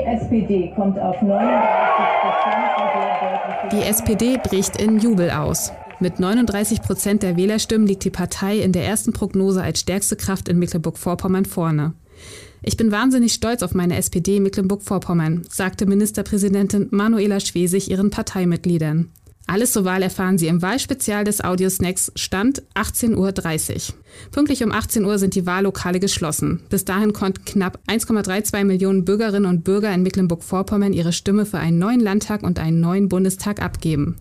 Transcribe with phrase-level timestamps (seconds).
[0.00, 1.36] Die SPD kommt auf 39
[2.22, 3.72] Prozent.
[3.72, 5.72] Die SPD bricht in Jubel aus.
[6.00, 10.48] Mit 39 Prozent der Wählerstimmen liegt die Partei in der ersten Prognose als stärkste Kraft
[10.48, 11.92] in Mecklenburg-Vorpommern vorne.
[12.62, 19.10] Ich bin wahnsinnig stolz auf meine SPD Mecklenburg-Vorpommern, sagte Ministerpräsidentin Manuela Schwesig ihren Parteimitgliedern.
[19.50, 23.94] Alles zur Wahl erfahren Sie im Wahlspezial des Audiosnacks Stand 18.30 Uhr.
[24.30, 26.60] Pünktlich um 18 Uhr sind die Wahllokale geschlossen.
[26.68, 31.80] Bis dahin konnten knapp 1,32 Millionen Bürgerinnen und Bürger in Mecklenburg-Vorpommern ihre Stimme für einen
[31.80, 34.14] neuen Landtag und einen neuen Bundestag abgeben.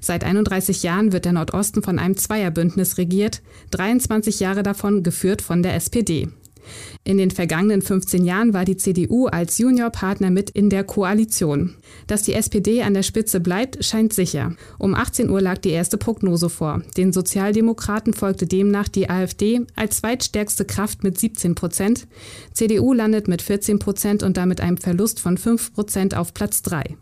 [0.00, 3.42] Seit 31 Jahren wird der Nordosten von einem Zweierbündnis regiert,
[3.72, 6.30] 23 Jahre davon geführt von der SPD.
[7.04, 11.76] In den vergangenen 15 Jahren war die CDU als Juniorpartner mit in der Koalition.
[12.06, 14.54] Dass die SPD an der Spitze bleibt, scheint sicher.
[14.78, 16.82] Um 18 Uhr lag die erste Prognose vor.
[16.96, 22.06] Den Sozialdemokraten folgte demnach die AfD als zweitstärkste Kraft mit 17 Prozent.
[22.52, 26.96] CDU landet mit 14 Prozent und damit einem Verlust von 5 Prozent auf Platz 3.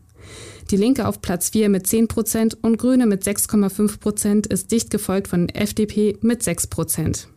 [0.70, 4.90] Die Linke auf Platz 4 mit 10 Prozent und Grüne mit 6,5 Prozent ist dicht
[4.90, 7.28] gefolgt von FDP mit 6 Prozent.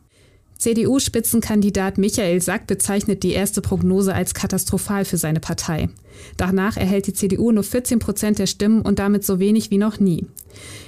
[0.61, 5.89] CDU-Spitzenkandidat Michael Sack bezeichnet die erste Prognose als katastrophal für seine Partei.
[6.37, 9.99] Danach erhält die CDU nur 14 Prozent der Stimmen und damit so wenig wie noch
[9.99, 10.27] nie.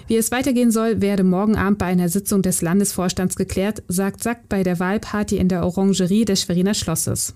[0.08, 4.48] Wie es weitergehen soll, werde morgen Abend bei einer Sitzung des Landesvorstands geklärt, sagt Sack
[4.48, 7.34] bei der Wahlparty in der Orangerie des Schweriner Schlosses.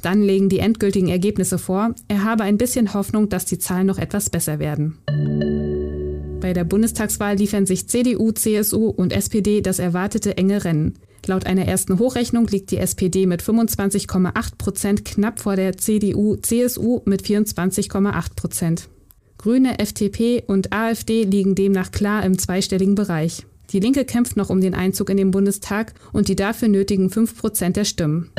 [0.00, 1.94] Dann legen die endgültigen Ergebnisse vor.
[2.08, 4.96] Er habe ein bisschen Hoffnung, dass die Zahlen noch etwas besser werden.
[6.40, 10.94] Bei der Bundestagswahl liefern sich CDU, CSU und SPD das erwartete enge Rennen.
[11.26, 17.22] Laut einer ersten Hochrechnung liegt die SPD mit 25,8 Prozent knapp vor der CDU-CSU mit
[17.22, 18.88] 24,8 Prozent.
[19.38, 23.44] Grüne, FDP und AfD liegen demnach klar im zweistelligen Bereich.
[23.70, 27.36] Die Linke kämpft noch um den Einzug in den Bundestag und die dafür nötigen 5
[27.36, 28.30] Prozent der Stimmen.